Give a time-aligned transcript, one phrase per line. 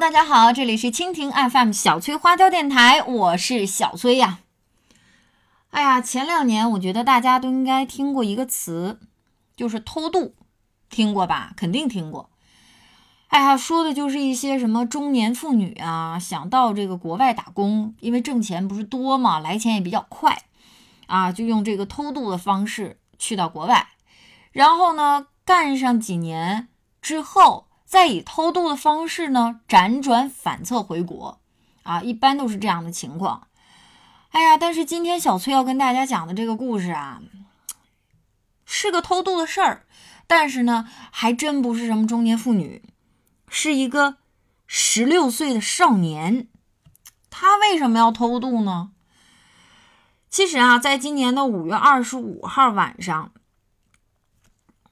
[0.00, 4.40] 大家好，这里是蜻蜓 FM 小崔花椒电台，我是小崔呀。
[5.70, 8.98] 哎呀，前两年我觉得大家都应该听过一个词，
[9.54, 10.34] 就是偷渡，
[10.90, 11.52] 听过吧？
[11.56, 12.28] 肯定听过。
[13.28, 20.42] 哎呀，说的就是一些什么中年妇女啊，想到这个国外打工，因为挣钱不是多嘛，来钱也比较快，
[21.06, 23.90] 啊，就用这个偷渡的方式去到国外，
[24.50, 26.66] 然后呢，干上几年
[27.00, 31.38] 之后，再以偷渡的方式呢，辗转反侧回国，
[31.84, 33.46] 啊，一般都是这样的情况。
[34.30, 37.22] 哎呀，但是今天小崔要跟大家讲的这个故事啊，
[38.64, 39.86] 是个偷渡的事儿，
[40.26, 42.82] 但是呢，还真不是什么中年妇女。
[43.48, 44.16] 是一个
[44.66, 46.48] 十六岁的少年，
[47.30, 48.90] 他为什么要偷渡呢？
[50.28, 53.30] 其实啊，在今年的五月二十五号晚上，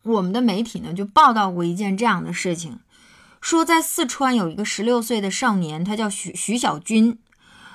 [0.05, 2.79] 我们的媒体呢就报道过一件这样的事情，
[3.43, 7.19] 说在四川有一个十六岁的少年，他叫徐徐小军，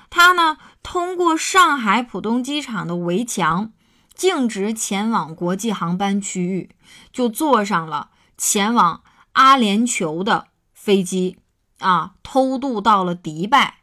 [0.09, 3.71] 他呢通过上海浦东机场的围墙，
[4.15, 6.71] 径直前往国际航班区域，
[7.13, 10.47] 就坐上了前往阿联酋的。
[10.73, 11.37] 飞机
[11.79, 13.79] 啊，偷渡到了迪拜。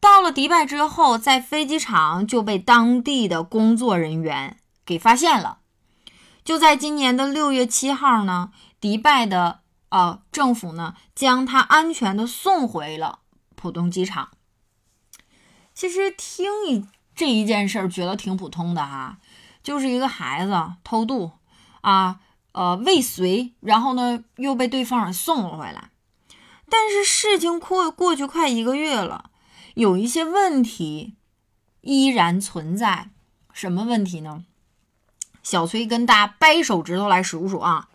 [0.00, 5.58] 到了迪拜之后，在飞机场就被当地的工作人员给发现了。
[6.44, 9.60] 就在今年的六月七号呢，迪拜的
[9.90, 13.20] 呃政府呢，将他安全的送回了
[13.54, 14.30] 浦东机场。
[15.74, 19.18] 其实听一这一件事儿，觉得挺普通的哈，
[19.62, 21.32] 就是一个孩子偷渡
[21.80, 22.20] 啊，
[22.52, 25.90] 呃未遂，然后呢又被对方送了回来。
[26.68, 29.30] 但是事情过过去快一个月了，
[29.74, 31.14] 有一些问题
[31.80, 33.10] 依然存在。
[33.52, 34.44] 什么问题呢？
[35.42, 37.88] 小崔跟大家掰手指头来数数啊。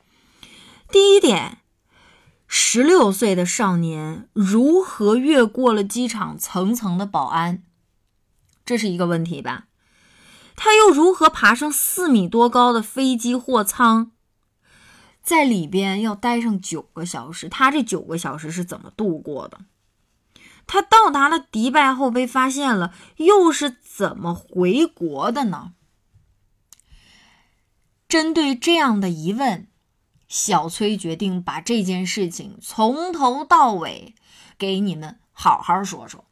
[0.91, 1.59] 第一点，
[2.55, 7.63] 十六岁的少年如何越过了机场层层的保安？
[8.63, 9.65] 这是一个问题吧？
[10.55, 14.11] 他又如何爬上四米多高的飞机货舱？
[15.23, 19.61] 在里边要待上九个小时，他这九个小时是怎么度过的？
[20.67, 25.73] 他到达了迪拜后被发现了，又是怎么回国的呢？
[28.07, 29.67] 针对这样的疑问，
[30.33, 34.15] 小崔决定把这件事情从头到尾
[34.57, 36.25] 给你们好好说说。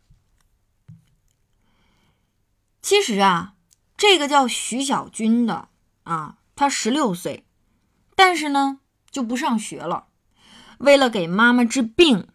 [2.82, 3.54] 其实啊，
[3.96, 5.70] 这个叫徐小军的
[6.06, 7.46] 啊，他十六岁，
[8.16, 8.80] 但是呢。
[9.12, 10.08] 就不上学了。
[10.78, 12.30] 为了给妈妈治病，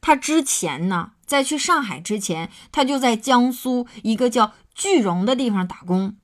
[0.00, 6.16] 他之前呢，在去上海之前，他就在江苏一个叫句容的地方打工。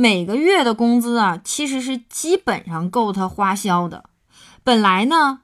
[0.00, 4.04] 每个月的工资啊，其实是基本上够他花销的。
[4.62, 5.40] 本来呢，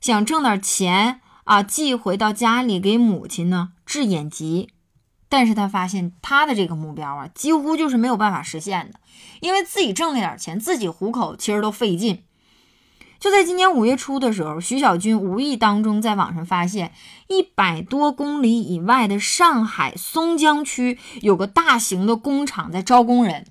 [0.00, 4.70] 想挣点钱啊，寄回到家里给母亲呢治眼疾。
[5.28, 8.98] 但是他发现他的这个目标啊，几乎就是没有办法实现的，
[9.42, 12.22] 因为自己挣那点钱，自己糊口其实都费劲。
[13.20, 16.94] 就在今年五月初的时候，徐小军无意当中在网上发现，
[17.26, 23.44] 一百多公里以外的上海松江区有个大型的工厂在招工人，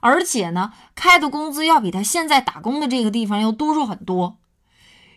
[0.00, 4.38] 而且呢，开的工资要比他现在打工的这个地方要多出很多。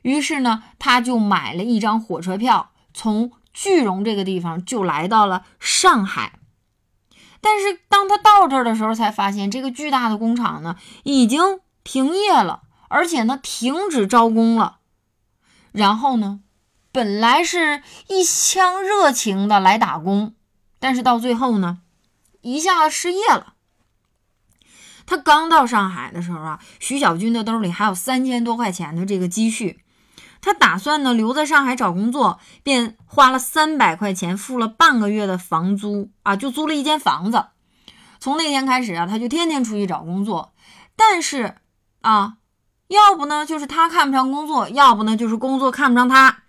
[0.01, 6.39] 于是呢，他就买了一张火车票，从句容这个地方就来到了上海。
[7.39, 12.61] 但是当他到这儿的时候，才发现这个巨大的工厂呢已经停业了。
[12.89, 14.77] 而且呢，停止招工了。
[15.71, 16.41] 然后呢，
[16.91, 20.35] 本来是一腔热情的来打工，
[20.79, 21.79] 但是到最后呢，
[22.41, 23.52] 一下子失业了。
[25.05, 29.81] 他刚到上海的时候啊，徐小军的兜里还有三千多块钱的这个积蓄，
[30.41, 37.45] 他打算呢留在上海找工作，便花了三百块钱付了半个月的房租啊，就租了一间房子。
[38.19, 40.53] 从那天开始啊，他就天天出去找工作，
[40.95, 41.55] 但是
[42.01, 42.35] 啊。
[42.89, 46.43] 要不呢，就是他看不上工作；要不呢，就是工作看不上他。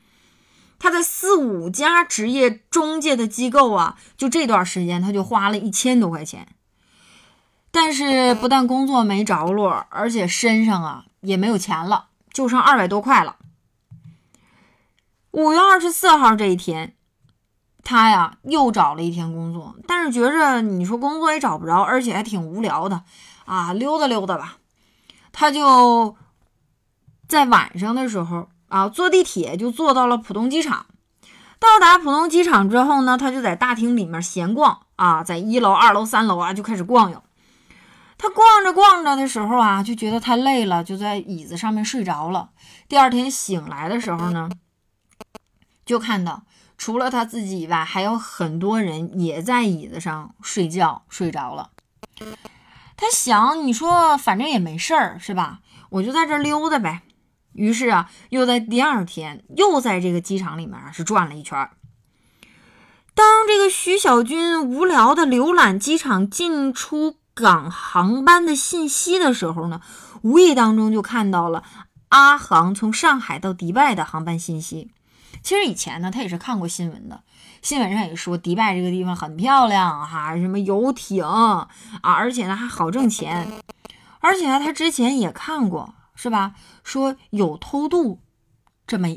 [0.78, 6.48] 他在四五家职业中介的机构啊，就这段时间，他就花了一千多块钱。
[7.74, 13.36] 但是不但工作没着落，而且身上啊也没有钱了，就剩二百多块了。
[15.32, 16.94] 五月二十四号这一天，
[17.82, 23.02] 他呀又找了一天工作，但是觉着你说工作也找不着，而且还挺无聊的
[23.44, 24.58] 啊，溜达溜达吧，
[25.32, 26.16] 他就。
[27.26, 30.84] 在晚上的时候啊，坐地铁就坐到了浦东机场。
[31.58, 37.22] 到达浦东机场之后呢，他就在大厅里面闲逛啊，在一楼、二楼、三楼啊就开始逛悠。
[38.24, 42.48] 他逛着逛着的时候啊，就觉得太累了，就在椅子上面睡着了。
[42.88, 44.48] 第二天醒来的时候呢，
[45.84, 46.44] 就看到
[46.78, 51.72] 除了他自己以外，还有很多人也在椅子上睡觉睡着了。
[52.96, 55.58] 他想，你说反正也没事儿，是吧？
[55.90, 57.02] 我就在这溜达呗。
[57.52, 61.68] 于是啊，又在第二天又在这个机场里面是转了一圈。
[63.14, 69.80] 当这个徐小军无聊的浏览机场进出港航班的信息的时候呢，
[70.22, 71.64] 无意当中就看到了
[72.10, 74.92] 阿航从上海到迪拜的航班信息。
[75.42, 77.22] 其实以前呢，他也是看过新闻的，
[77.60, 81.68] 新闻上也说迪拜这个地方很漂亮哈，什么游艇啊，
[82.02, 83.52] 而且呢还好挣钱，
[84.20, 86.54] 而且呢他之前也看过，是吧？
[86.82, 88.20] 说有偷渡
[88.86, 89.08] 这么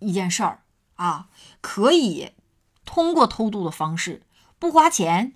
[0.00, 0.62] 一件事儿
[0.96, 1.28] 啊，
[1.60, 2.32] 可以。
[2.84, 4.22] 通过偷渡的方式，
[4.58, 5.34] 不花钱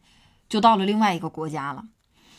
[0.49, 1.85] 就到了另外一个国家了。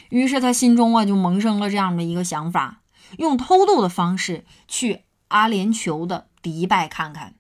[0.09, 2.81] 于是他心中啊就萌生了这样的一个想法：
[3.17, 7.35] 用偷渡的方式去阿联酋的迪拜看看。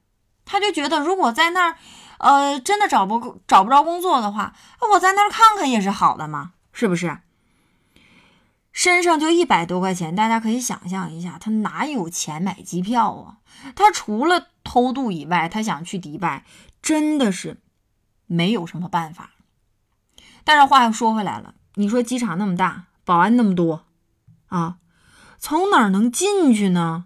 [0.45, 1.77] 他就觉得，如果在那儿，
[2.17, 4.53] 呃，真的找不找不着工作的话，
[4.93, 7.19] 我在那儿看看也是好的嘛，是不是？
[8.71, 13.37] 身上就一百多块钱，大家可以想象一下，他哪有钱买机票啊？
[13.75, 16.45] 他除了偷渡以外，他想去迪拜，
[16.81, 17.59] 真的是。
[18.25, 19.31] 没有什么办法，
[20.43, 23.85] 但是话又说回来了，你说机场那么大，保安那么多，
[24.47, 24.77] 啊，
[25.39, 27.05] 从哪儿能进去呢？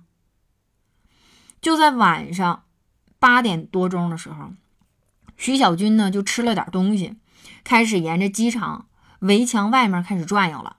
[1.61, 2.63] 就在晚上
[3.19, 4.51] 八点多钟的时候，
[5.37, 7.15] 徐小军呢就吃了点东西，
[7.63, 8.87] 开始沿着机场
[9.19, 10.77] 围墙外面开始转悠了。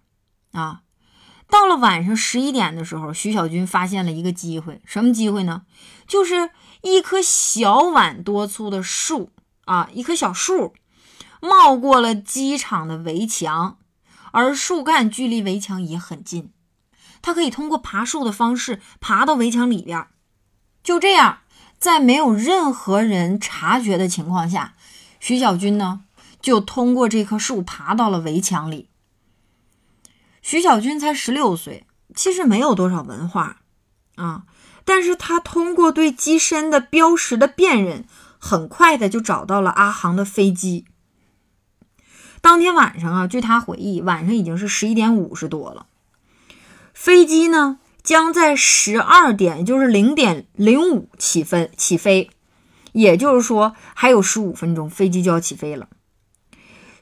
[0.52, 0.82] 啊，
[1.49, 5.62] 到了晚上十一点的时候，徐小军发现了一个机会，什么机会呢？
[6.06, 6.50] 就是
[6.82, 9.32] 一棵小碗多粗的树。
[9.64, 10.73] 啊，一棵小树
[11.40, 13.79] 冒过了机场的围墙，
[14.32, 16.50] 而树干距离围墙也很近，
[17.23, 20.06] 它可以通过爬树的方式爬到围墙里边。
[20.82, 21.40] 就这样，
[21.79, 24.75] 在没有任何人察觉的情况下，
[25.20, 26.02] 徐小军呢
[26.40, 28.88] 就通过这棵树爬到了围墙里。
[30.43, 33.58] 徐小军才十六岁，其实没有多少文化
[34.17, 34.44] 啊，
[34.84, 38.06] 但是他通过对机身的标识的辨认。
[38.41, 40.84] 很快的就找到了阿航的飞机。
[42.40, 45.87] 当天晚上啊，据他回忆，晚上已经是十一点五十多了。
[46.94, 52.31] 飞机呢将在十二点，就是零点零五起飞，起飞，
[52.93, 55.88] 也就是说还有十五分钟，飞机就要起飞了。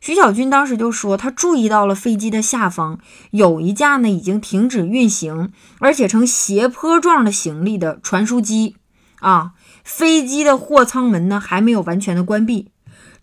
[0.01, 3.01] 徐小军当时就说，他注意到了飞机的下方
[3.31, 8.77] 有一架呢已经停止运行，而且呈斜坡状的行李的传输机
[9.21, 9.53] 啊。
[9.83, 12.69] 飞机的货舱门呢还没有完全的关闭，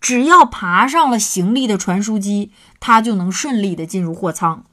[0.04, 4.64] 只要爬上了行李的传输机，他就能顺利的进入货舱。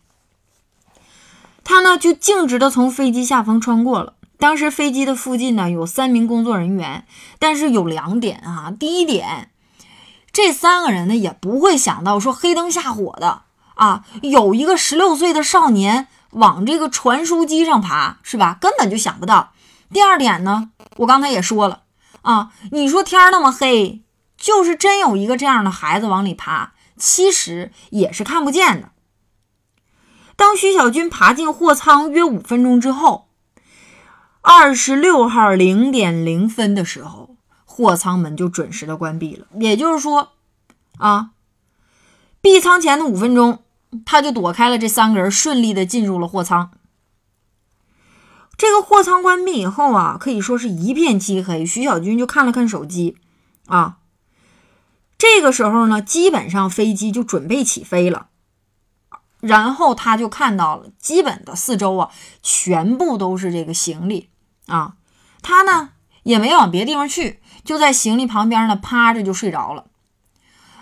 [1.63, 4.15] 他呢就径直的从飞机下方穿过了。
[4.37, 7.05] 当时飞机的附近呢有三名工作人员，
[7.39, 9.51] 但是有两点啊，第一点，
[10.33, 13.43] 这三个人呢也不会想到说黑灯瞎火的
[13.75, 18.57] 啊，有一个十六岁的少年往这个传输机上爬，是吧？
[18.59, 19.53] 根本就想不到。
[19.93, 21.83] 第二点呢，我刚才也说了
[22.21, 24.01] 啊，你说天那么黑，
[24.41, 28.89] 就是真有一个这样的孩子往里爬，其实也是看不见的。
[30.35, 33.29] 当徐小军爬进货舱约五分钟之后，
[34.41, 39.45] 二十六号零点零分的时候，货舱门就准时的关闭了。
[39.59, 40.31] 也就是说，
[40.97, 41.29] 啊，
[42.41, 43.63] 闭舱前的五分钟，
[44.03, 46.71] 他就躲开了这三个人，顺利的进入了货舱。
[48.57, 51.63] 这个货舱关闭以后啊，可以说是一片漆黑。
[51.63, 53.17] 徐小军就看了看手机，
[53.67, 53.97] 啊，
[55.21, 58.29] 这个时候呢，基本上飞机就准备起飞了。
[59.39, 62.09] 然后他就看到了，基本的四周啊，
[62.41, 64.31] 全部都是这个行李
[64.65, 64.95] 啊。
[65.43, 65.89] 他呢
[66.23, 69.85] 也没往别地方去，就在行李旁边呢趴着就睡着了。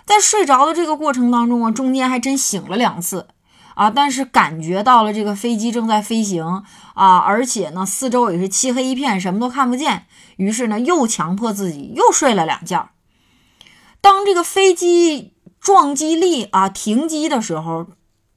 [0.05, 3.27] 在睡着的这个过程当中啊，中间还真醒了两次。
[3.75, 3.89] 啊！
[3.89, 10.05] 但是感觉到了这个飞机正在飞行啊，而且呢，四周也是漆黑一片，什么都看不见。
[10.37, 12.89] 于是呢，又强迫自己又睡了两觉。
[14.01, 17.87] 当这个飞机撞击力啊停机的时候，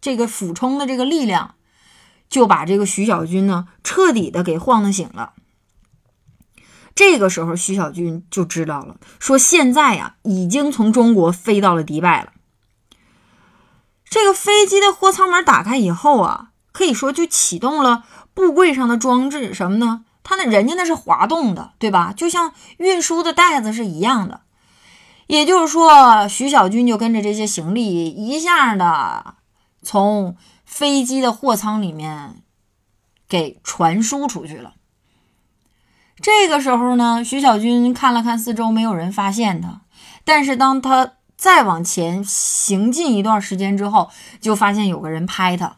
[0.01, 1.55] 这个俯冲的这个力量
[2.29, 5.35] 就把这个徐小军呢彻底的给晃得醒了。
[6.95, 12.33] 这个时候，徐小军就知道了，说现在呀，已经从中国飞到了迪拜了。
[14.05, 18.05] 这个飞机的货舱门打开以后啊，可以说就启动了
[18.35, 20.05] 布柜上的装置，什么呢？
[20.23, 22.13] 它那人家那是滑动的，对吧？
[22.13, 24.43] 就像运输的袋子是一样的。
[25.27, 29.35] 也就是说，徐小军就跟着这些行李一下的
[29.83, 32.43] 从飞机的货舱里面
[33.29, 34.75] 给传输出去了。
[36.21, 39.81] 这个时候呢，徐小军看了看四周，没有人发现他。
[40.25, 44.11] 但是当他再往前行进一段时间之后，
[44.41, 45.77] 就发现有个人拍他。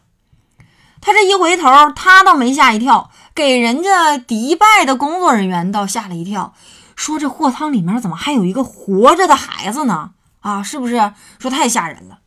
[1.01, 6.53] 他这一回头，他倒没吓一跳，给人家迪拜的工作人员倒吓了一跳，
[6.95, 10.11] 说这货仓里面怎么还有一个活着的孩子呢？
[10.39, 11.13] 啊，是不是？
[11.39, 12.19] 说太吓人了。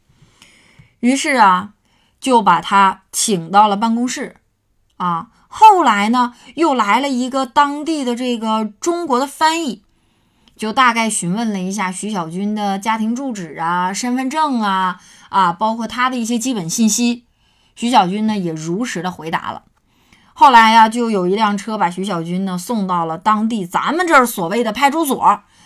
[1.01, 1.71] 于是啊，
[2.21, 4.37] 就把他请到了办公室。
[4.97, 9.85] 啊，后来呢，又来了一个当地的这个中国的翻译，
[10.57, 17.25] 就大概询问了一下徐小军的家庭住址啊、身份证啊啊，包括他的一些基本信息。
[17.77, 19.63] 徐小军呢也如实的回答了。
[20.41, 25.21] 后来呀，就有一辆车把徐小军呢送到了当地咱们这儿所谓的派出所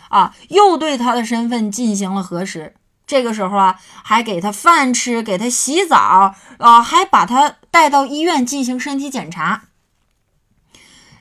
[0.09, 2.73] 啊，又对他的身份进行了核实。
[3.07, 9.65] 这个时候啊，还给他饭吃，给他洗澡，啊，还把他带到医院进行身体检查。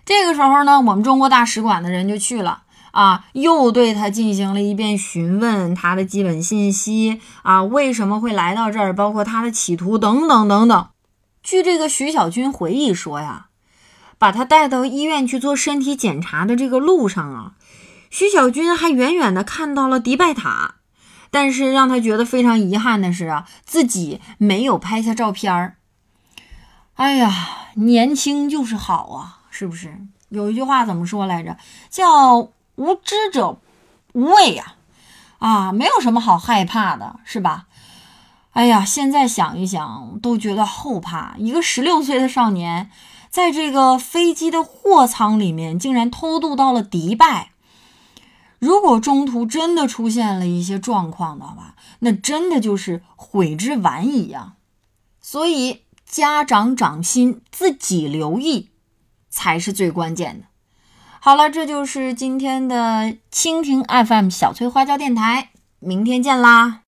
[0.05, 10.87] 这个时候呢，我们中国大使馆的人就去了，啊，又对他进行了一遍询问，他的基本信息，啊，为什么会来到这儿，包括他的企图等等等等。
[11.43, 13.47] 据这个徐小军回忆说呀，
[14.17, 17.53] 把他带到医院去做身体检查的这个路上啊，
[18.09, 20.75] 徐小军还远远的看到了迪拜塔。
[21.33, 25.77] 但是让他觉得非常遗憾的是啊，自己没有拍下照片儿。
[26.95, 27.31] 哎呀，
[27.75, 29.97] 年轻就是好啊，是不是？
[30.27, 31.55] 有一句话怎么说来着？
[31.89, 33.61] 叫“无知者
[34.11, 34.75] 无畏”呀！
[35.39, 37.67] 啊，没有什么好害怕的，是吧？
[38.51, 41.35] 哎呀，现在想一想都觉得后怕。
[41.37, 42.91] 一个十六岁的少年，
[43.29, 47.51] 在这个飞机的货舱里面，竟然偷渡到了迪拜。
[48.59, 54.53] 如果中途真的出现了一些状况的话，那真的就是悔之晚矣呀。
[55.21, 58.69] 所以家长长心，自己留意
[59.29, 60.45] 才是最关键的。
[61.21, 66.79] 好了，这就是今天的蜻蜓 FM 小翠花椒电台，明天见啦。